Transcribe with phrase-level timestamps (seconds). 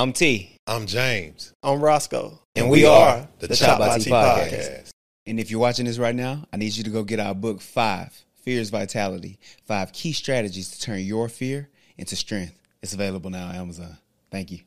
[0.00, 0.56] I'm T.
[0.66, 1.52] I'm James.
[1.62, 2.40] I'm Roscoe.
[2.56, 4.50] And we are the the Chop by T podcast.
[4.50, 4.90] podcast.
[5.26, 7.60] And if you're watching this right now, I need you to go get our book
[7.60, 11.68] Five Fears Vitality Five Key Strategies to Turn Your Fear
[11.98, 12.58] into Strength.
[12.82, 13.98] It's available now on Amazon.
[14.30, 14.60] Thank you.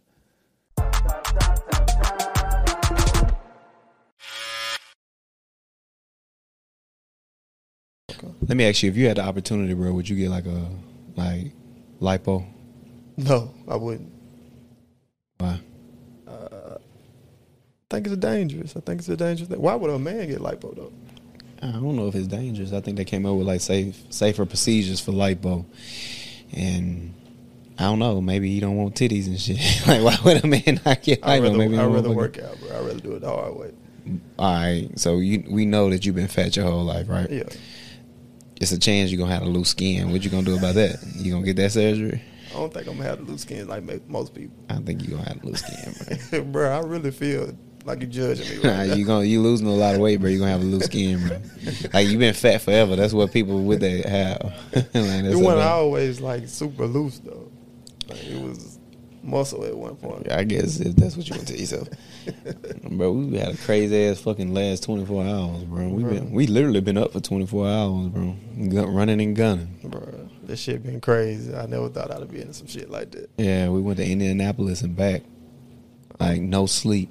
[8.48, 10.70] Let me ask you: If you had the opportunity, bro, would you get like a
[11.16, 11.54] like
[12.00, 12.46] lipo?
[13.18, 14.23] No, I wouldn't.
[15.38, 15.60] Why?
[16.28, 16.78] Uh, I
[17.90, 18.76] think it's dangerous.
[18.76, 19.62] I think it's a dangerous thing.
[19.62, 20.92] Why would a man get lipo though?
[21.62, 22.74] I don't know if it's dangerous.
[22.74, 25.66] I think they came up with like safe, safer procedures for lipo,
[26.52, 27.14] and
[27.78, 28.20] I don't know.
[28.20, 29.58] Maybe you don't want titties and shit.
[29.88, 32.70] like, why would a man not get I'd rather, Maybe I'd rather work out, bro.
[32.70, 33.72] I'd rather do it the hard way.
[34.38, 37.30] All right, so you we know that you've been fat your whole life, right?
[37.30, 37.44] Yeah.
[38.60, 40.12] It's a chance you're gonna have a loose skin.
[40.12, 40.98] What you gonna do about that?
[41.16, 42.22] You gonna get that surgery?
[42.54, 44.56] I don't think I'm gonna have the loose skin like most people.
[44.70, 47.52] I think you gonna have a loose skin, bro, I really feel
[47.86, 48.62] like you're judging me.
[48.62, 48.72] bro.
[48.72, 48.94] Right now.
[48.96, 50.30] you gonna you losing a lot of weight, bro.
[50.30, 51.42] You gonna have a loose skin, bro.
[51.94, 52.96] Like you've been fat forever.
[52.96, 54.54] That's what people with that have.
[54.94, 57.52] like, it wasn't always like super loose though.
[58.08, 58.80] Like, it was
[59.24, 60.32] muscle at one point.
[60.32, 61.88] I guess if that's what you want to tell yourself.
[62.90, 65.88] bro, we had a crazy ass fucking last 24 hours, bro.
[65.88, 68.36] We been we literally been up for 24 hours, bro.
[68.70, 69.80] Gun, running and gunning.
[69.84, 70.03] Bro,
[70.48, 71.54] this shit been crazy.
[71.56, 73.30] I never thought I'd be in some shit like that.
[73.38, 75.24] Yeah, we went to Indianapolis and back.
[76.20, 77.10] Like no sleep,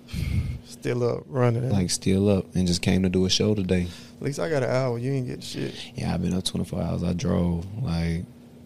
[0.64, 1.68] Still up running.
[1.70, 3.88] like still up, and just came to do a show today.
[4.16, 4.96] At least I got an hour.
[4.98, 5.74] You ain't get shit.
[5.96, 7.02] Yeah, I've been up 24 hours.
[7.02, 7.66] I drove.
[7.82, 8.24] Like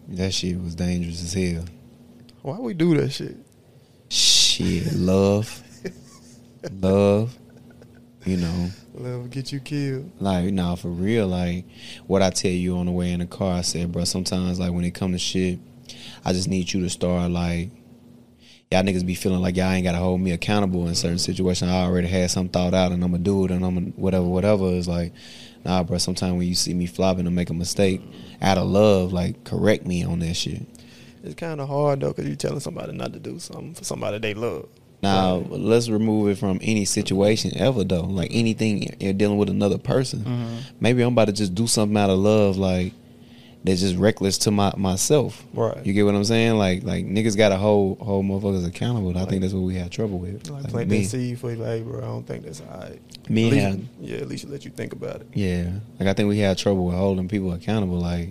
[0.09, 1.65] that shit was dangerous as hell.
[2.43, 3.35] Why we do that shit?
[4.09, 5.61] Shit, love,
[6.81, 7.35] love.
[8.25, 10.11] You know, Love get you killed.
[10.19, 11.27] Like, nah, for real.
[11.27, 11.65] Like,
[12.07, 14.71] what I tell you on the way in the car, I said, bro, sometimes, like,
[14.71, 15.59] when it come to shit,
[16.25, 17.69] I just need you to start, like,
[18.71, 21.69] y'all niggas be feeling like y'all ain't got to hold me accountable in certain situations.
[21.69, 23.93] I already had some thought out and I'm going to do it and I'm going
[23.93, 24.65] to whatever, whatever.
[24.73, 25.13] It's like,
[25.63, 28.01] nah, bro, sometimes when you see me flopping or make a mistake,
[28.41, 30.65] out of love, like, correct me on that shit.
[31.23, 34.17] It's kind of hard though, cause you telling somebody not to do something for somebody
[34.19, 34.67] they love.
[35.07, 38.03] Now, let's remove it from any situation ever, though.
[38.03, 40.19] Like anything you're dealing with another person.
[40.19, 40.55] Mm-hmm.
[40.79, 42.93] Maybe I'm about to just do something out of love, like
[43.63, 45.43] that's just reckless to my myself.
[45.53, 45.85] Right.
[45.85, 46.57] You get what I'm saying?
[46.57, 49.17] Like, like niggas got to hold hold motherfuckers accountable.
[49.17, 50.49] I think that's what we had trouble with.
[50.49, 51.99] Like, Like, plant me, that seed for you, like, bro.
[51.99, 53.01] I don't think that's all right.
[53.29, 55.27] me least, and yeah, at least you let you think about it.
[55.33, 55.71] yeah.
[55.99, 57.99] Like I think we had trouble with holding people accountable.
[57.99, 58.29] Like,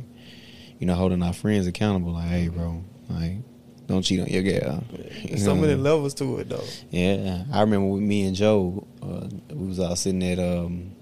[0.78, 2.12] you know, holding our friends accountable.
[2.12, 3.38] Like, hey, bro, like.
[3.86, 4.82] Don't cheat on your girl.
[5.22, 5.82] You There's so what I many mean?
[5.84, 6.64] levels to it though.
[6.90, 10.92] Yeah, I remember with me and Joe, uh, we was all sitting at um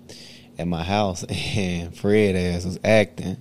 [0.58, 1.24] at my house,
[1.56, 3.36] and Fred ass was acting,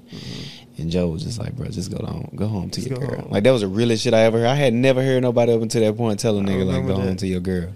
[0.78, 3.22] and Joe was just like, "Bro, just go on, go home to Just your girl."
[3.22, 3.32] home.
[3.32, 4.48] Like that was the realest shit I ever heard.
[4.48, 7.18] I had never heard nobody up until that point tell a nigga like, "Go home
[7.18, 7.70] to your girl."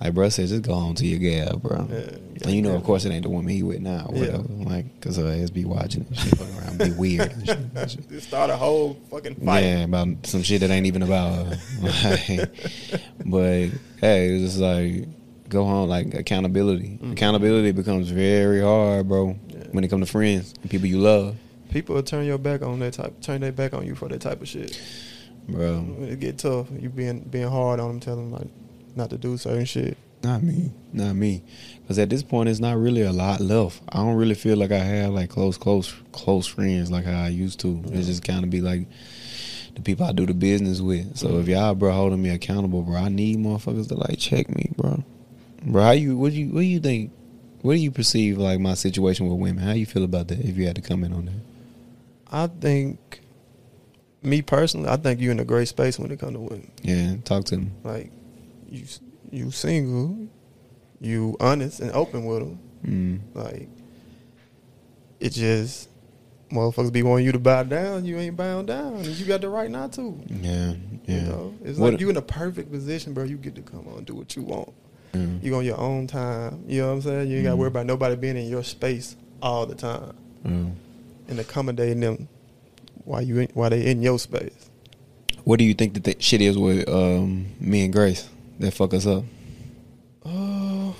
[0.00, 1.88] Like, bro said, just go home to your girl, bro.
[1.90, 4.20] Yeah, and you know, of course, it ain't the woman he with now, or Yeah.
[4.36, 4.48] whatever.
[4.48, 7.32] Like, cause her ass be watching and shit, fucking around, be weird.
[7.32, 8.08] And shit.
[8.10, 9.60] Just start a whole fucking fight.
[9.64, 11.58] Yeah, about some shit that ain't even about her.
[11.82, 12.50] Like,
[13.24, 13.68] but
[14.00, 15.08] hey, it's just like
[15.48, 16.98] go home like accountability.
[17.02, 17.12] Mm.
[17.12, 19.64] Accountability becomes very hard, bro, Yeah.
[19.72, 21.36] when it comes to friends and people you love,
[21.70, 24.20] People will turn your back on that type, turn their back on you for that
[24.20, 24.78] type of shit.
[25.48, 25.84] bro.
[26.02, 28.48] It get tough, you being being hard on them, telling them like
[28.96, 29.96] not to do certain shit.
[30.22, 31.42] Not me, not me.
[31.82, 33.80] Because at this point, it's not really a lot left.
[33.90, 37.28] I don't really feel like I have like close, close, close friends like how I
[37.28, 37.82] used to.
[37.92, 38.88] It's just kind of be like
[39.74, 41.16] the people I do the business with.
[41.16, 44.72] So if y'all, bro, holding me accountable, bro, I need motherfuckers to like check me,
[44.76, 45.04] bro.
[45.62, 46.16] Bro, how you?
[46.16, 46.48] What do you?
[46.48, 47.12] What do you think?
[47.62, 49.62] What do you perceive like my situation with women?
[49.62, 50.40] How you feel about that?
[50.40, 51.40] If you had to comment on that,
[52.30, 53.20] I think,
[54.22, 56.70] me personally, I think you're in a great space when it comes to women.
[56.82, 57.70] yeah, talk to me.
[57.84, 58.10] Like,
[58.68, 58.84] you
[59.30, 60.28] you single,
[61.00, 62.58] you honest and open with them.
[62.84, 63.20] Mm.
[63.34, 63.68] Like,
[65.20, 65.88] it just
[66.50, 68.04] motherfuckers be wanting you to bow down.
[68.04, 70.18] You ain't bowing down, and you got the right not to.
[70.28, 70.74] Yeah,
[71.06, 71.14] yeah.
[71.16, 73.24] You know, it's What- like you in a perfect position, bro.
[73.24, 74.72] You get to come on do what you want.
[75.14, 75.26] Yeah.
[75.42, 76.62] You on your own time.
[76.68, 77.30] You know what I'm saying?
[77.30, 80.12] You ain't got to worry about nobody being in your space all the time
[80.44, 80.66] Yeah.
[81.28, 82.28] and accommodating them
[83.04, 84.70] while you in, while they in your space.
[85.44, 88.28] What do you think that the shit is with um, me and Grace
[88.58, 89.24] that fuck us up?
[90.24, 90.92] Uh,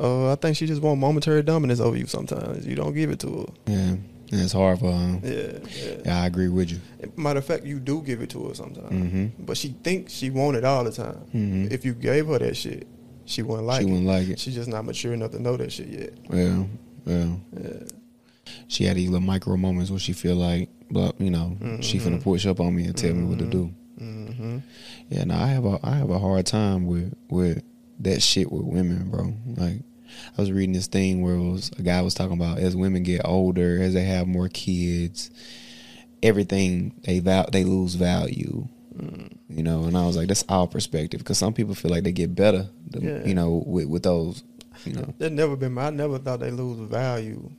[0.00, 2.06] uh, I think she just want momentary dominance over you.
[2.06, 3.46] Sometimes you don't give it to her.
[3.72, 4.00] Yeah, and
[4.32, 5.20] it's hard for her.
[5.22, 5.94] Yeah, yeah.
[6.04, 6.80] Yeah, I agree with you.
[7.16, 9.30] Matter of fact, you do give it to her sometimes, Mhm.
[9.46, 11.18] but she thinks she want it all the time.
[11.34, 11.70] Mhm.
[11.72, 12.86] If you gave her that shit,
[13.24, 13.90] she wouldn't like she it.
[13.90, 14.38] wouldn't like it.
[14.38, 16.12] She's just not mature enough to know that shit yet.
[16.32, 16.64] Yeah,
[17.06, 17.34] yeah.
[17.62, 17.72] Yeah.
[18.68, 22.20] She had these little micro moments where she feel like, but you know, she finna
[22.20, 23.70] push up on me and tell me what to do.
[24.02, 24.58] Mm-hmm.
[25.10, 27.62] Yeah, no, I have a I have a hard time with with
[28.00, 29.32] that shit with women, bro.
[29.56, 29.80] Like
[30.36, 33.02] I was reading this thing where it was a guy was talking about as women
[33.02, 35.30] get older, as they have more kids,
[36.22, 38.66] everything they val- they lose value.
[38.96, 39.32] Mm.
[39.48, 42.12] You know, and I was like, that's our perspective because some people feel like they
[42.12, 43.24] get better, Yeah.
[43.24, 44.42] you know, with with those,
[44.84, 45.14] you know.
[45.18, 45.72] That never been.
[45.72, 47.50] my- I never thought they lose value.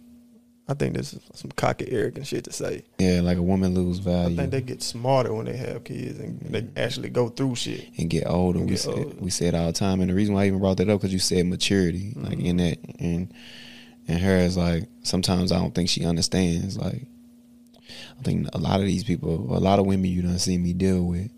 [0.67, 2.83] I think this is some cocky, arrogant shit to say.
[2.97, 4.33] Yeah, like a woman lose value.
[4.35, 7.89] I think they get smarter when they have kids and they actually go through shit.
[7.97, 8.59] and get older.
[8.59, 9.15] And we get said older.
[9.19, 11.01] we say it all the time, and the reason why I even brought that up
[11.01, 12.45] because you said maturity, like Mhm.
[12.45, 13.33] in that, and
[14.07, 16.77] and her is like sometimes I don't think she understands.
[16.77, 17.07] Like
[18.19, 20.71] I think a lot of these people, a lot of women you don't see me
[20.71, 21.29] deal with,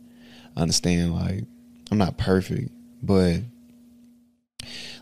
[0.56, 1.16] understand.
[1.16, 1.46] Like
[1.90, 2.70] I'm not perfect,
[3.02, 3.42] but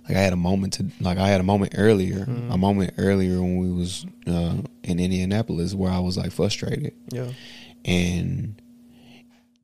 [0.08, 2.54] like I had a moment to like I had a moment earlier, Mhm.
[2.54, 7.32] a moment earlier when we was uh, in Indianapolis where I was like frustrated Yeah.
[7.86, 8.62] and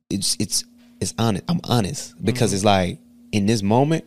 [0.08, 0.64] it's it's
[1.00, 1.44] it's honest.
[1.48, 2.54] I'm honest because Mhm.
[2.54, 2.98] it's like
[3.32, 4.04] in this moment,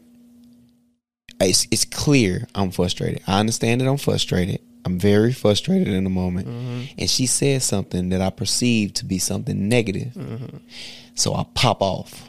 [1.40, 3.22] it's it's clear I'm frustrated.
[3.28, 4.60] I understand that I'm frustrated.
[4.86, 6.82] I'm very frustrated in the moment, Mm-hmm.
[6.98, 10.14] and she said something that I perceived to be something negative.
[10.14, 10.58] Mm-hmm.
[11.16, 12.28] So I pop off,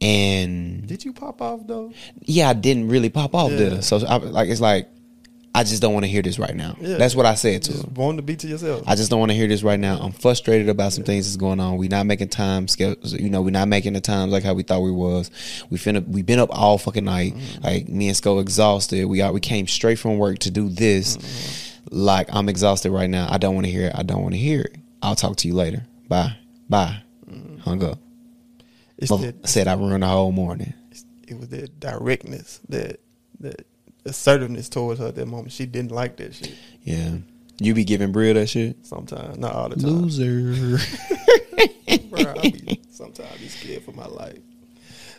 [0.00, 1.92] and Did you pop off though?
[2.20, 3.80] yeah, I didn't really pop off, I?
[3.80, 4.88] So I, like it's like
[5.52, 6.76] I just don't want to hear this right now.
[6.80, 6.96] Yeah.
[6.96, 7.72] That's what I said to.
[7.72, 8.84] Just wanting to be to yourself.
[8.86, 9.98] I just don't want to hear this right now.
[9.98, 11.76] I'm frustrated about some things that's going on.
[11.76, 13.14] We're not making time schedules.
[13.14, 15.30] You know, we're not making the times like how we thought we was.
[15.68, 17.34] We finna we been up all fucking night.
[17.34, 17.64] Mm-hmm.
[17.64, 19.06] Like me and Sko exhausted.
[19.06, 21.16] We are we came straight from work to do this.
[21.16, 21.88] Mm-hmm.
[21.96, 23.26] Like I'm exhausted right now.
[23.28, 23.92] I don't want to hear it.
[23.96, 24.76] I don't want to hear it.
[25.02, 25.84] I'll talk to you later.
[26.08, 26.36] Bye.
[26.68, 27.02] Bye.
[27.28, 27.58] Mm-hmm.
[27.58, 27.98] Hung up.
[29.00, 30.72] It's Mother- that, said I ruined the whole morning.
[31.26, 33.00] it was that directness, that
[33.40, 33.66] that
[34.04, 35.52] assertiveness towards her at that moment.
[35.52, 36.54] She didn't like that shit.
[36.82, 37.16] Yeah.
[37.58, 38.86] You be giving Bria that shit?
[38.86, 39.90] Sometimes, not all the time.
[39.90, 40.78] Loser.
[42.10, 44.38] Bro, I be, sometimes I be scared for my life.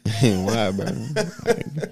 [0.22, 0.86] Why, bro?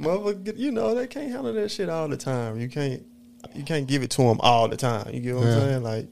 [0.00, 2.58] Motherfucker, you know they can't handle that shit all the time.
[2.58, 3.02] You can't,
[3.54, 5.12] you can't give it to them all the time.
[5.14, 5.54] You get what Yeah.
[5.54, 5.82] I'm saying?
[5.82, 6.08] Like,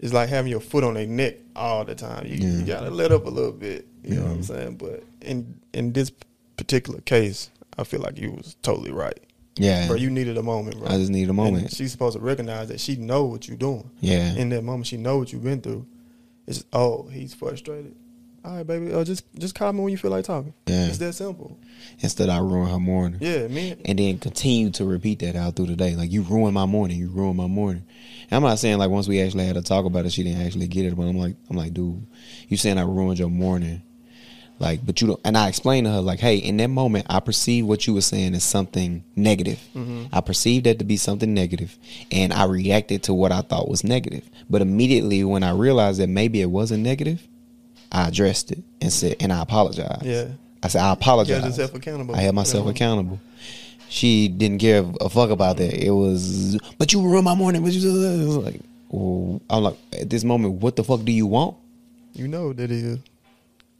[0.00, 2.26] it's like having your foot on their neck all the time.
[2.26, 3.86] You, you gotta let up a little bit.
[4.04, 4.76] You know what I'm saying?
[4.76, 6.12] But in in this
[6.56, 9.18] particular case, I feel like you was totally right,
[9.56, 9.86] Yeah.
[9.88, 9.96] bro.
[9.96, 10.88] You needed a moment, bro.
[10.88, 11.72] I just need a And moment.
[11.72, 13.90] she's supposed to recognize that she know what you're doing.
[14.00, 14.34] Yeah.
[14.34, 15.86] In that moment, she know what you've been through.
[16.46, 17.94] It's just, oh, he's frustrated.
[18.46, 18.92] All right, baby.
[18.92, 20.54] Uh, just just call me when you feel like talking.
[20.68, 20.86] Yeah.
[20.86, 21.58] It's that simple.
[21.98, 23.18] Instead, I ruin her morning.
[23.20, 23.78] Yeah, man.
[23.84, 25.96] And then continue to repeat that out through the day.
[25.96, 26.96] Like, you ruined my morning.
[26.96, 27.82] You ruined my morning.
[28.30, 30.42] And I'm not saying, like, once we actually had to talk about it, she didn't
[30.46, 30.96] actually get it.
[30.96, 32.06] But I'm like, I'm like, dude,
[32.46, 33.82] you saying I ruined your morning.
[34.60, 35.20] Like, but you don't.
[35.24, 38.00] And I explained to her, like, hey, in that moment, I perceived what you were
[38.00, 39.58] saying as something negative.
[39.74, 40.08] Mhm.
[40.12, 41.76] I perceived that to be something negative,
[42.12, 44.22] and I reacted to what I thought was negative.
[44.48, 47.26] But immediately, when I realized that maybe it wasn't negative,
[47.92, 50.04] I addressed it and said, and I apologized.
[50.04, 50.28] Yeah.
[50.62, 51.40] I said, I You apologize.
[51.40, 52.14] got yourself accountable.
[52.16, 52.70] I held myself Yeah.
[52.72, 53.20] accountable.
[53.88, 55.72] She didn't give a fuck about that.
[55.74, 57.62] It was, but you ruined my morning.
[57.62, 61.12] But you, it was like, well, I'm like, at this moment, what the fuck do
[61.12, 61.56] you want?
[62.14, 62.98] You know what that is.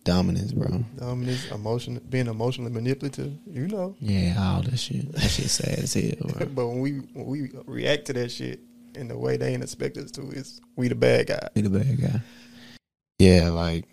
[0.05, 0.85] Dominance, bro.
[0.97, 3.33] Dominance, emotion, being emotionally manipulative.
[3.51, 3.97] You know.
[4.01, 5.11] Yeah, all that shit.
[5.13, 6.47] That shit sad as hell, bro.
[6.55, 8.61] but when we when we react to that shit
[8.95, 11.49] in the way they ain't expect us to, is we the bad guy.
[11.55, 12.21] Be the bad guy.
[13.19, 13.85] Yeah, like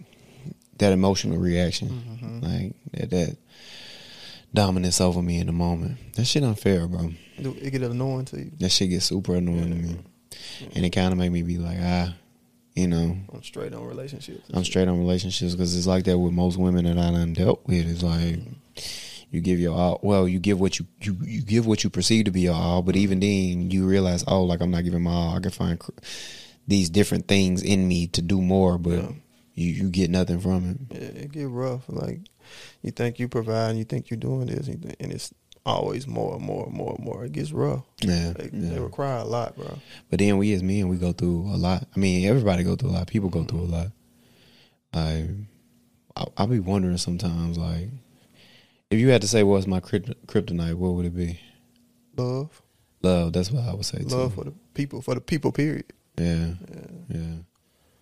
[0.80, 2.44] that emotional reaction, Mhm.
[2.44, 3.38] like that that
[4.54, 5.98] dominance over me in the moment.
[6.16, 7.12] That shit unfair, bro.
[7.38, 8.52] It get annoying to you.
[8.60, 9.96] That shit gets super annoying to me,
[10.76, 12.16] and it kind of make me be like, ah,
[12.76, 14.42] you know, I'm straight on relationships.
[14.54, 17.66] I'm straight on relationships because it's like that with most women that I done dealt
[17.66, 17.88] with.
[17.90, 18.40] It's like
[19.32, 20.00] you give your all.
[20.04, 22.82] Well, you give what you you you give what you perceive to be your all,
[22.82, 25.36] but even then you realize, oh, like I'm not giving my all.
[25.36, 25.80] I can find
[26.68, 29.12] these different things in me to do more, but Yeah.
[29.56, 30.78] you you get nothing from it.
[31.02, 31.84] Yeah, it get rough.
[31.88, 32.22] Like
[32.82, 35.34] you think you provide, you think you're doing this, and it's
[35.66, 37.24] always more and more and more and more.
[37.26, 37.84] It gets rough.
[38.02, 38.70] Yeah, They, yeah.
[38.74, 39.80] they require a lot, bro.
[40.10, 41.88] But then we as men, we go through a lot.
[41.96, 43.08] I mean, everybody go through a lot.
[43.08, 43.88] People go through a lot.
[44.94, 45.26] Like,
[46.18, 47.88] I, I be wondering sometimes, like,
[48.92, 51.40] if you had to say what's my kryptonite, what would it be?
[52.18, 52.62] Love,
[53.02, 53.34] Love.
[53.34, 54.00] That's what I would say.
[54.00, 54.36] love too.
[54.36, 55.52] for the people, for the people.
[55.54, 55.86] Period.
[56.18, 56.88] Yeah, Yeah.
[57.10, 57.36] yeah.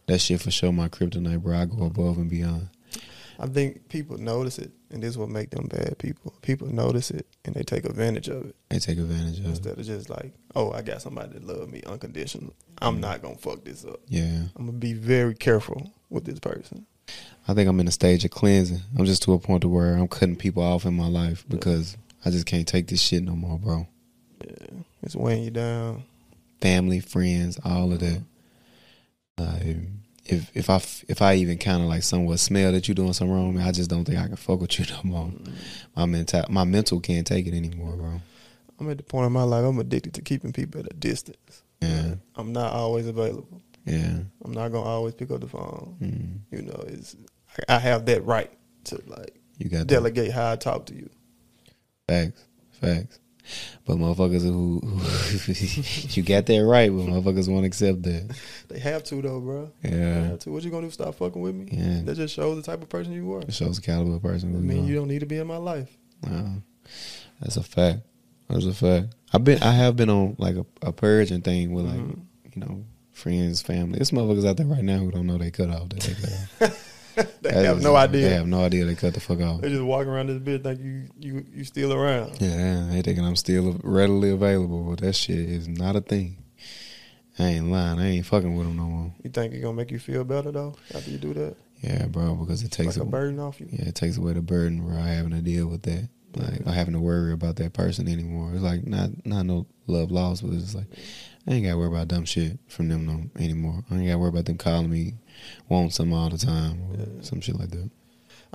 [0.08, 0.72] That shit for sure.
[0.72, 1.58] My kryptonite, bro.
[1.58, 2.68] I go above and beyond.
[3.40, 6.34] I think people notice it, and this will make them bad people.
[6.44, 9.46] People notice it, and they take advantage of it They take advantage of.
[9.46, 9.50] it.
[9.50, 12.54] instead of just like, oh, I got somebody that love me unconditional.
[12.80, 13.00] I'm mm.
[13.00, 14.00] not gonna fuck this up.
[14.08, 16.86] Yeah, I'm gonna be very careful with this person.
[17.48, 18.82] I think I'm in a stage of cleansing.
[18.98, 21.98] I'm just to a point to where I'm cutting people off in my life because
[22.24, 23.88] I just can't take this shit no more, bro.
[24.46, 24.68] Yeah,
[25.02, 26.04] it's weighing you down.
[26.62, 28.22] Family, friends, all of that.
[30.24, 30.76] If if I
[31.08, 33.72] if I even kind of like somewhat smell that you doing something wrong, man, I
[33.72, 35.32] just don't think I can fuck with you no more.
[35.96, 38.22] My mental my mental can't take it anymore, bro.
[38.80, 41.64] I'm at the point in my life I'm addicted to keeping people at a distance.
[41.82, 43.62] Yeah, I'm not always available.
[43.86, 45.98] yeah, I'm not gonna always pick up the phone.
[46.00, 46.56] mm.
[46.56, 47.16] You know, it's
[47.68, 48.52] I I have that right
[48.86, 49.88] to like you got that.
[49.88, 51.10] delegate how I talk to you.
[52.08, 52.46] Facts,
[52.80, 53.20] facts.
[53.86, 58.36] But motherfuckers who, who you got that right, but motherfuckers won't accept that.
[58.70, 59.72] They have to though, bro.
[59.82, 60.52] They Yeah, have to.
[60.52, 60.92] What you gonna do?
[60.92, 61.68] Stop fucking with me?
[61.72, 62.02] yeah.
[62.04, 63.42] That just shows the type of person you are.
[63.42, 64.56] It shows the caliber of person.
[64.56, 65.90] I mean, you don't need to be in my life.
[66.26, 66.62] No,
[67.42, 68.00] that's a fact.
[68.50, 69.16] That's a fact.
[69.34, 72.20] I've been, I have been on like a, a purging thing with like, Mhm.
[72.54, 73.98] you know, friends, family.
[73.98, 75.90] There's motherfuckers out there right now who don't know they cut off.
[75.90, 76.88] That they cut off.
[77.16, 78.30] they That have is- no idea.
[78.30, 79.62] They have no idea they cut the fuck off.
[79.62, 82.40] They just walking around this bitch like you you you still around.
[82.42, 86.38] Yeah, they thinking I'm still readily available, but that shit is not a thing.
[87.40, 88.00] I ain't lying.
[88.00, 89.14] I ain't fucking with them no more.
[89.24, 91.56] You think it's gonna make you feel better though after you do that?
[91.82, 93.68] Yeah, bro, because it takes like a a- burden off you.
[93.72, 96.10] Yeah, it takes away the burden where I having to deal with that.
[96.36, 98.52] Like I having to worry about that person anymore.
[98.54, 100.86] It's like not not no love lost, but it's like
[101.48, 103.84] I ain't gotta worry about dumb shit from them no anymore.
[103.90, 105.16] I ain't gotta worry about them calling me
[105.70, 107.22] want some all the time or Yeah.
[107.22, 107.90] some shit like that.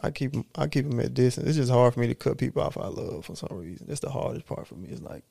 [0.02, 1.47] I keep 'em- I keep them at distance.
[1.47, 3.87] It's just hard for me to cut people off I love for some reason.
[3.88, 4.88] That's the hardest part for me.
[4.90, 5.25] It's like,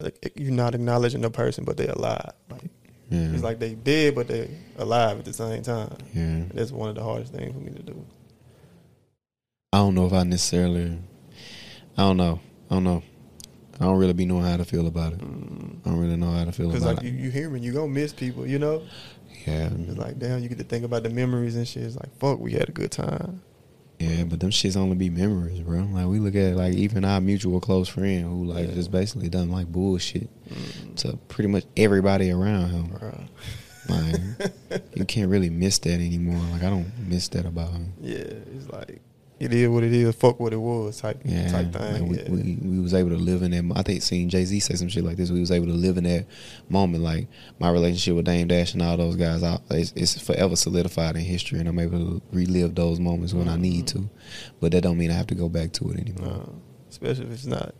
[0.00, 2.32] like you're not acknowledging the person, but they're alive.
[2.50, 2.70] Like
[3.10, 3.32] Yeah.
[3.32, 5.96] it's like they dead, but they alive at the same time.
[6.14, 6.22] yeah.
[6.22, 8.04] And that's one of the hardest things for me to do.
[9.72, 10.98] I don't know if I necessarily
[11.96, 12.40] I don't know.
[12.70, 13.02] I don't know.
[13.80, 15.20] I don't really be knowing how to feel about it.
[15.20, 16.80] I don't really know how to feel about it.
[16.80, 18.46] Because like you, you human, you gonna miss people.
[18.46, 18.82] You know,
[19.46, 19.68] yeah.
[19.72, 21.82] it's like damn, you get to think about the memories and shit.
[21.82, 23.42] It's like fuck, we had a good time.
[24.00, 25.80] Yeah, but them shits only be memories, bro.
[25.92, 28.74] Like we look at like even our mutual close friend who like Yeah.
[28.74, 32.88] just basically done like bullshit Mm, to pretty much everybody around him.
[32.88, 33.28] bruh.
[33.88, 36.42] Like you can't really miss that anymore.
[36.52, 37.92] Like I don't miss that about him.
[38.00, 39.00] Yeah, it's like
[39.40, 40.14] it is what it is.
[40.14, 41.00] Fuck what it was.
[41.00, 42.08] Type Yeah, type like thing.
[42.08, 42.30] we, yeah.
[42.30, 43.76] we we was able to live in that.
[43.78, 45.98] I think seeing Jay Z say some shit like this, we was able to live
[45.98, 46.26] in that
[46.68, 47.02] moment.
[47.02, 51.16] Like my relationship with Dame Dash and all those guys, I, it's, it's forever solidified
[51.16, 54.08] in history, and I'm able to relive those moments when I need to.
[54.60, 56.48] But that don't mean I have to go back to it anymore.
[56.88, 57.74] Especially if it's not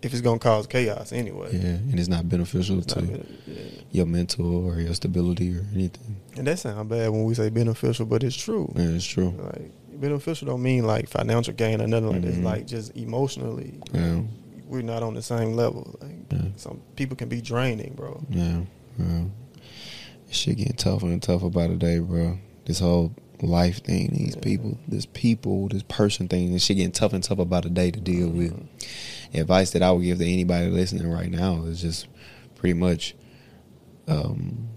[0.00, 1.50] if it's gonna cause chaos anyway.
[1.52, 3.54] Yeah, and it's not beneficial It's to not been- yeah.
[3.90, 6.16] your mental or your stability or anything.
[6.36, 8.72] And that sounds bad when we say beneficial, but it's true.
[8.76, 9.30] Yeah, it's true.
[9.36, 12.28] Like beneficial don't mean like financial gain or nothing like that.
[12.28, 12.44] It's Mhm.
[12.44, 14.22] like just emotionally, Yeah,
[14.66, 15.98] we're not on the same level.
[16.00, 16.48] Like Yeah.
[16.56, 18.22] some people can be draining, bro.
[18.30, 18.60] yeah,
[18.98, 19.24] yeah.
[20.30, 22.38] Shit getting tougher and tougher by the day, bro.
[22.66, 24.40] This whole life thing, these Yeah.
[24.42, 27.90] people, this people, this person thing, this shit getting tougher and tougher by the day
[27.90, 28.52] to deal with.
[28.52, 29.40] Mhm.
[29.40, 32.08] Advice that I would give to anybody listening right now is just
[32.56, 33.14] pretty much,
[34.06, 34.68] um,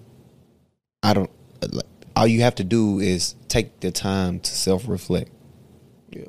[1.04, 1.30] I don't.
[1.70, 1.86] Like,
[2.22, 5.32] all you have to do is take the time to self reflect.
[6.12, 6.26] Yeah.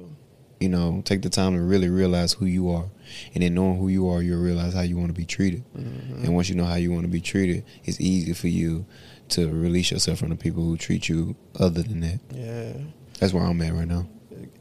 [0.58, 2.87] you know, take the time to really realize who you are.
[3.34, 5.64] And then knowing who you are, you'll realize how you want to be treated.
[5.76, 6.25] Mhm.
[6.25, 8.87] And once you know how you want to be treated, it's easy for you
[9.30, 12.20] to release yourself from the people who treat you other than that.
[12.34, 12.72] Yeah.
[13.18, 14.06] That's where I'm at right now.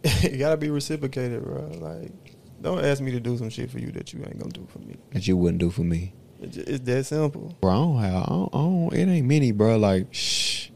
[0.23, 1.69] you gotta be reciprocated, bro.
[1.79, 2.11] Like,
[2.61, 4.79] don't ask me to do some shit for you that you ain't gonna do for
[4.79, 4.95] me.
[5.11, 6.13] That you wouldn't do for me.
[6.41, 7.55] It's that simple.
[7.61, 9.77] Bro, I don't have, I don't, I don't it ain't many, bro.
[9.77, 10.70] Like, shh.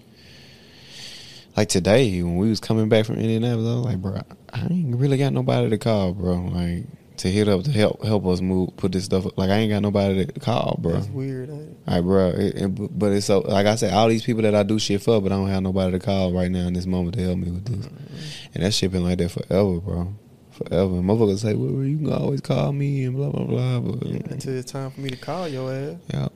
[1.55, 4.21] Like today, when we was coming back from Indianapolis, I was like, bro,
[4.53, 6.33] I ain't really got nobody to call, bro.
[6.35, 6.83] Like,
[7.17, 9.25] to hit up to help help us move, put this stuff.
[9.25, 9.37] up.
[9.37, 10.93] Like, I ain't got nobody to call, bro.
[10.93, 11.49] That's weird.
[11.49, 11.77] Ain't it?
[11.87, 12.27] Right, bro.
[12.31, 15.01] It, it- but it's so like I said, all these people that I do shit
[15.01, 17.37] for, but I don't have nobody to call right now in this moment to help
[17.37, 17.85] me with this.
[17.85, 18.51] Mm-hmm.
[18.55, 20.13] And that shit been like that forever, bro.
[20.51, 20.95] Forever.
[20.95, 23.79] And motherfuckers say, well, you can always call me and blah blah blah.
[23.79, 25.95] But Yeah, until it's time for me to call your ass.
[26.13, 26.27] yeah,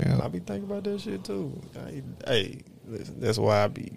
[0.00, 1.58] yeah, I be thinking about that shit too.
[1.78, 3.92] I, hey, listen, that's why I be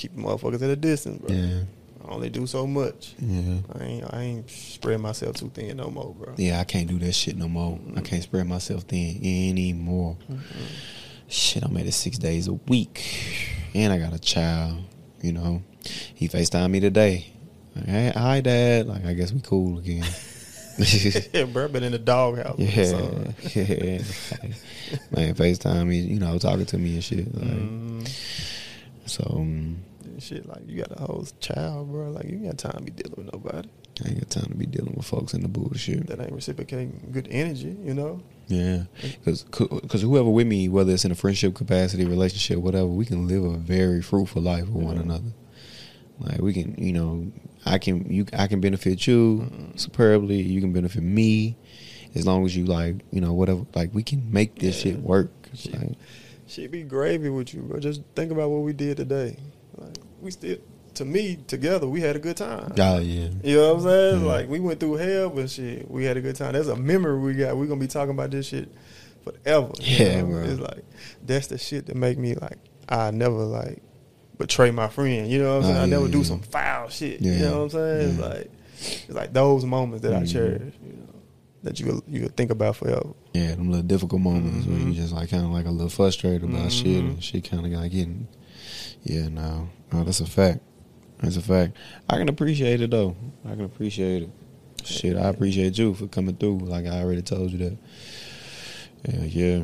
[0.00, 1.34] keeping motherfuckers at a distance, bro.
[1.36, 1.60] yeah,
[2.04, 3.14] I only do so much.
[3.18, 3.58] yeah.
[3.78, 6.34] I ain't, I ain't spread myself too thin no more, bro.
[6.36, 7.78] Yeah, I can't do that shit no more.
[7.96, 10.16] I can't spread myself thin anymore.
[11.28, 13.04] Shit, I'm at it six days a week,
[13.74, 14.78] and I got a child.
[15.20, 15.62] You know,
[16.14, 17.26] he Facetime me today.
[17.76, 18.86] Like, hey, hi, dad.
[18.88, 20.04] Like, I guess we cool again.
[21.32, 22.58] yeah, bro, been in the doghouse.
[22.58, 23.34] Yeah, son.
[23.54, 23.98] yeah.
[25.12, 27.32] Man, FaceTime me, you know, talking to me and shit.
[27.34, 28.08] Like, Mm,
[29.06, 29.76] So um,
[30.20, 32.10] shit, like you got a whole child, bro.
[32.10, 33.68] Like you ain't got time to be dealing with nobody
[34.04, 36.06] I ain't got time to be dealing with folks in the bullshit.
[36.06, 37.76] that ain't reciprocating good energy.
[37.84, 42.58] You know, Yeah, because because whoever with me, whether it's in a friendship capacity, relationship,
[42.58, 45.32] whatever, we can live a very fruitful life with one another.
[46.18, 47.30] Like we can, you know,
[47.66, 49.78] I can you I can benefit you Mhm.
[49.78, 50.40] superbly.
[50.42, 51.56] You can benefit me,
[52.14, 53.66] as long as you like, you know, whatever.
[53.74, 54.92] Like we can make this Yeah.
[54.92, 55.30] shit work.
[55.54, 55.92] She, like,
[56.46, 57.78] Shit be gravy with you, bro.
[57.80, 59.36] Just think about what we did today.
[60.20, 60.58] We still,
[60.94, 62.72] to me, together we had a good time.
[62.78, 63.28] Oh yeah.
[63.42, 64.24] You know what I'm saying?
[64.26, 66.52] Like we went through hell, but shit, we had a good time.
[66.52, 67.56] That's a memory we got.
[67.56, 68.68] We're gonna be talking about this shit
[69.24, 69.70] forever.
[69.80, 70.26] you Yeah, know?
[70.28, 70.42] bro.
[70.42, 70.84] It's like
[71.24, 72.58] that's the shit that make me like
[72.88, 73.82] I never like
[74.38, 75.28] betray my friend.
[75.30, 75.76] You know what I'm saying?
[75.76, 76.24] Oh, I yeah, never do yeah.
[76.24, 77.20] some foul shit.
[77.20, 78.08] Yeah, You know what I'm saying?
[78.10, 78.50] It's like
[79.08, 80.32] it's like those moments that I Mhm.
[80.32, 80.74] cherish.
[80.84, 81.06] You know,
[81.62, 83.10] that you you will think about forever.
[83.34, 84.94] Yeah, them little difficult moments where you Mhm.
[84.94, 87.08] just like kind of like a little frustrated about shit Mhm.
[87.10, 88.26] and shit kind of like getting.
[89.02, 90.60] Yeah, no, no, that's a fact.
[91.20, 91.76] That's a fact.
[92.08, 93.16] I can appreciate it though.
[93.44, 94.30] I can appreciate it.
[94.84, 96.58] Shit, I appreciate you for coming through.
[96.60, 97.76] Like I already told you that.
[99.08, 99.62] Yeah, yeah.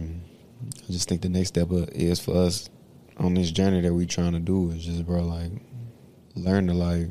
[0.88, 2.68] I just think the next step is for us
[3.18, 5.52] on this journey that we trying to do is just, bro, like
[6.34, 7.08] learn to like.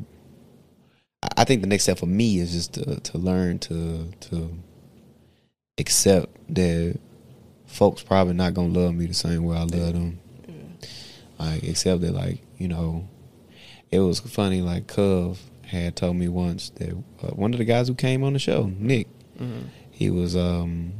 [1.23, 4.51] I- I think the next step for me is just to to learn to to
[5.77, 6.97] accept that
[7.65, 10.19] folks probably not gonna love me the same way I love them.
[11.39, 13.07] Like accept that, like you know,
[13.91, 14.61] it was funny.
[14.61, 18.33] Like Cove had told me once that uh, one of the guys who came on
[18.33, 19.07] the show, Nick,
[19.39, 19.67] Mm-hmm.
[19.91, 20.93] he was um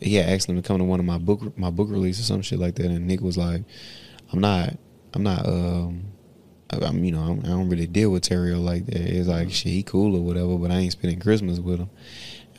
[0.00, 2.24] he had asked him to come to one of my book my book release or
[2.24, 3.62] some shit like that, and Nick was like,
[4.32, 4.76] "I'm not,
[5.14, 6.04] I'm not, um,
[6.70, 8.96] I'm you know I'm, I don't really deal with Terrio like that.
[9.00, 11.88] It's like shit, he cool or whatever, but I ain't spending Christmas with him."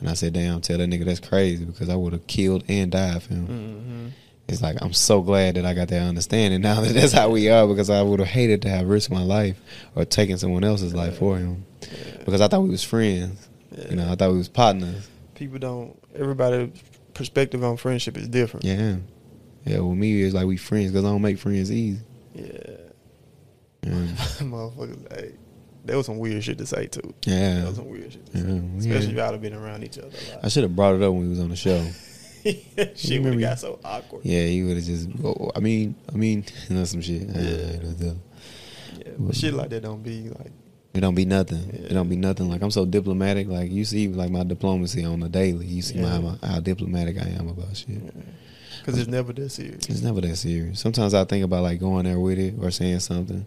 [0.00, 2.90] And I said, "Damn, tell that nigga that's crazy because I would have killed and
[2.90, 4.06] died for him." Mm-hmm.
[4.48, 7.48] It's like I'm so glad that I got that understanding now that that's how we
[7.50, 9.58] are because I would have hated to have risked my life
[9.94, 11.64] or taken someone else's life for him
[12.24, 13.48] because I thought we was friends.
[13.90, 15.08] You know, I thought we was partners.
[15.34, 15.98] people don't.
[16.14, 16.70] Everybody's
[17.14, 18.64] perspective on friendship is different.
[18.64, 18.96] Yeah,
[19.64, 19.80] yeah.
[19.80, 22.00] With me, it's like we friends because I don't make friends easy.
[22.34, 22.44] Yeah.
[23.82, 23.92] Yeah,
[24.40, 25.32] Motherfuckers, hey,
[25.84, 27.14] there was some weird shit to say too.
[27.24, 27.56] yeah.
[27.56, 28.78] There was some weird shit to Yeah, say.
[28.78, 30.08] Especially if y'all have been around each other
[30.42, 31.84] a I should have brought it up when we was on the show.
[32.96, 34.24] shit would have got so awkward.
[34.24, 35.08] Yeah, he would have just.
[35.24, 37.22] Oh, oh, I mean, I mean, that's some shit.
[37.22, 37.40] Yeah.
[37.40, 38.12] Yeah.
[38.98, 40.52] Yeah, but shit like that don't be like.
[40.94, 41.68] It don't be nothing.
[41.74, 41.86] Yeah.
[41.90, 42.48] It don't be nothing.
[42.48, 43.48] Like I'm so diplomatic.
[43.48, 45.66] Like you see, like my diplomacy on the daily.
[45.66, 46.18] You see Yeah.
[46.20, 48.00] my, how diplomatic I am about shit.
[48.80, 49.86] Because it's never that serious.
[49.88, 50.80] It's never that serious.
[50.80, 53.44] Sometimes I think about like going there with it or saying something,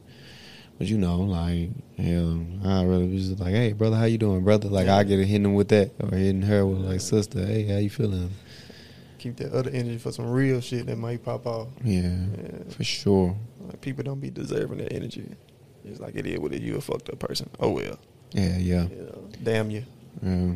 [0.77, 4.43] but you know, like hell, I really was just like, "Hey, brother, how you doing,
[4.43, 4.97] brother?" Like Yeah.
[4.97, 7.89] I get hitting him with that or hitting her with like, "Sister, hey, how you
[7.89, 8.31] feeling?"
[9.19, 11.67] Keep that other energy for some real shit that might pop off.
[11.83, 12.63] Yeah, Yeah.
[12.69, 13.35] for sure.
[13.67, 15.25] Like people don't be deserving that energy.
[15.85, 16.61] It's like it is with it.
[16.61, 17.49] You a fucked up person.
[17.59, 17.99] Oh well.
[18.31, 18.83] Yeah, yeah.
[18.87, 19.83] You know, damn you.
[20.23, 20.53] yeah.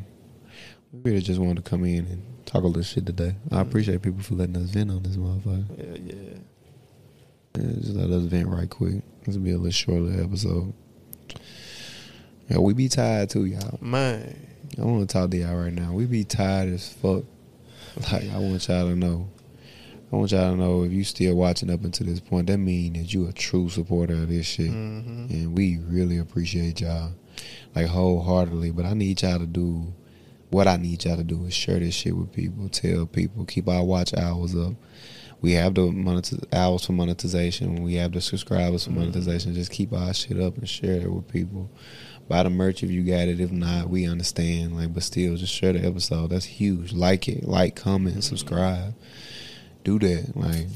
[0.92, 3.36] We really just wanted to come in and talk a little shit today.
[3.52, 3.62] I Mhm.
[3.62, 5.66] appreciate people for letting us vent on this motherfucker.
[5.78, 6.24] Yeah, yeah.
[7.58, 9.02] Yeah, just let us vent right quick.
[9.26, 10.74] This will be a little shorter episode.
[12.50, 13.78] Yeah, we be tired too, y'all.
[13.82, 14.48] Man.
[14.78, 15.94] I want to talk to y'all right now.
[15.94, 17.24] We be tired as fuck.
[18.12, 19.30] Like I want y'all to know.
[20.12, 22.98] I want y'all to know if you still watching up until this point, that means
[22.98, 27.12] that you a true supporter of this shit, hmm and we really appreciate y'all,
[27.76, 28.72] like wholeheartedly.
[28.72, 29.94] But I need y'all to do
[30.52, 33.68] what I need y'all to do is share this shit with people, tell people, keep
[33.68, 34.74] our watch hours up.
[35.42, 37.82] We have the monetiz- hours for monetization.
[37.84, 38.98] We have the subscribers for Mhm.
[38.98, 39.54] monetization.
[39.56, 41.70] Just keep our shit up and share it with people.
[42.28, 43.40] Buy the merch if you got it.
[43.40, 44.76] If not, we understand.
[44.78, 46.30] Like, but still, just share the episode.
[46.30, 46.94] That's huge.
[46.94, 47.44] Like it.
[47.44, 48.94] Like, comment, subscribe.
[49.84, 50.32] Do that.
[50.36, 50.68] Like,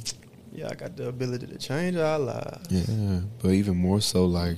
[0.53, 2.67] Yeah, I got the ability to change our lives.
[2.69, 3.21] yeah.
[3.41, 4.57] But even more so, like,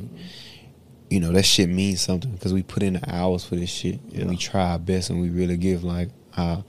[1.10, 4.00] you know, that shit means something because we put in the hours for this shit
[4.10, 4.22] Yeah.
[4.22, 6.64] and we try our best and we really give like our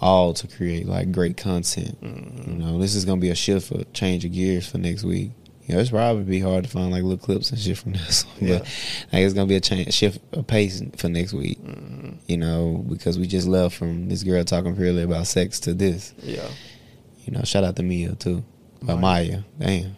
[0.00, 2.00] all to create like great content.
[2.00, 2.48] Mhm.
[2.48, 5.30] You know, this is gonna be a shift for change of gears for next week.
[5.66, 8.24] You know, it's probably be hard to find like little clips and shit from this,
[8.38, 8.58] one, Yeah.
[8.58, 8.66] but
[9.12, 11.58] like it's gonna be a change, shift of pace for next week.
[11.64, 12.16] Mhm.
[12.26, 16.12] You know, because we just left from this girl talking purely about sex to this.
[16.22, 16.46] Yeah.
[17.24, 18.44] You know, shout out to Mia too,
[18.82, 18.96] Maya.
[18.98, 19.40] Maya.
[19.58, 19.96] Damn,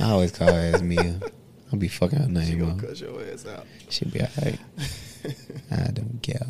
[0.00, 1.20] I always call her as Mia.
[1.72, 2.80] I'll be fucking her She name gonna up.
[2.80, 3.66] cut your ass out.
[3.90, 4.58] She'll be alright.
[5.70, 6.46] I don't care.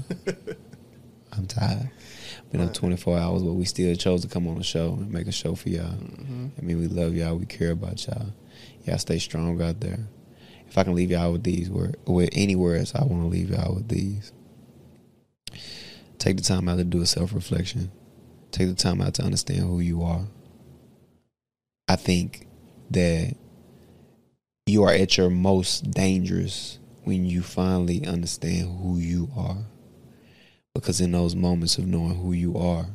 [1.33, 1.91] I'm tired.
[2.51, 5.27] Been up 24 hours, but we still chose to come on the show and make
[5.27, 5.87] a show for y'all.
[5.95, 6.51] Mhm.
[6.59, 7.37] I mean, we love y'all.
[7.37, 8.27] We care about y'all.
[8.85, 10.01] Y'all stay strong out there.
[10.67, 13.51] If I can leave y'all with these words, with any words, I want to leave
[13.51, 14.33] y'all with these.
[16.19, 17.91] Take the time out to do a self reflection.
[18.51, 20.23] Take the time out to understand who you are.
[21.89, 22.47] I think
[22.91, 23.37] that
[24.67, 29.59] you are at your most dangerous when you finally understand who you are.
[30.75, 32.87] Because in those moments of knowing who you are,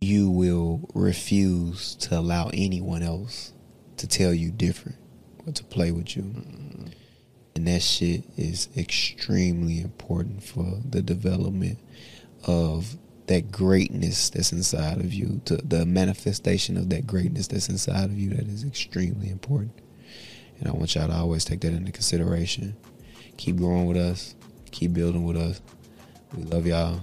[0.00, 3.52] you will refuse to allow anyone else
[4.02, 4.98] to tell you different
[5.46, 6.22] or to play with you.
[6.24, 6.92] Mhm.
[7.54, 11.78] And that shit is extremely important for the development
[12.42, 18.06] of that greatness that's inside of you, to the manifestation of that greatness that's inside
[18.06, 19.72] of you that is extremely important.
[20.58, 22.74] And I want y'all to always take that into consideration.
[23.36, 24.34] Keep growing with us.
[24.72, 25.60] Keep building with us.
[26.36, 27.00] We love y'all.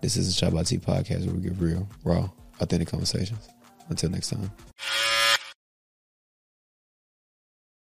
[0.00, 3.48] This is the Chop Tea podcast where we get real, raw, authentic conversations.
[3.88, 4.52] Until next time.